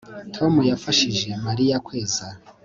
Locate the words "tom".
0.35-0.53